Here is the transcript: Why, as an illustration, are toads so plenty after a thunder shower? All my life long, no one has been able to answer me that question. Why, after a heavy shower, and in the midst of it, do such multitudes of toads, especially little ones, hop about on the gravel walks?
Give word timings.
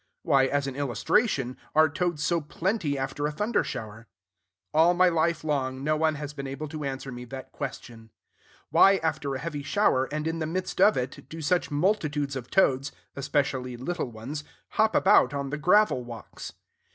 Why, 0.23 0.47
as 0.47 0.65
an 0.65 0.75
illustration, 0.75 1.57
are 1.75 1.87
toads 1.87 2.23
so 2.23 2.41
plenty 2.41 2.97
after 2.97 3.27
a 3.27 3.31
thunder 3.31 3.63
shower? 3.63 4.07
All 4.73 4.95
my 4.95 5.09
life 5.09 5.43
long, 5.43 5.83
no 5.83 5.95
one 5.95 6.15
has 6.15 6.33
been 6.33 6.47
able 6.47 6.67
to 6.69 6.83
answer 6.83 7.11
me 7.11 7.23
that 7.25 7.51
question. 7.51 8.09
Why, 8.71 8.97
after 9.03 9.35
a 9.35 9.39
heavy 9.39 9.61
shower, 9.61 10.05
and 10.11 10.25
in 10.27 10.39
the 10.39 10.47
midst 10.47 10.81
of 10.81 10.97
it, 10.97 11.29
do 11.29 11.39
such 11.39 11.69
multitudes 11.69 12.35
of 12.35 12.49
toads, 12.49 12.91
especially 13.15 13.77
little 13.77 14.09
ones, 14.11 14.43
hop 14.69 14.95
about 14.95 15.35
on 15.35 15.51
the 15.51 15.57
gravel 15.59 16.03
walks? 16.03 16.53